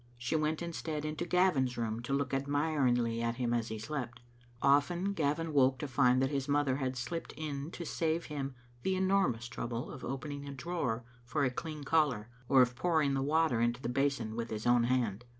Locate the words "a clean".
11.45-11.83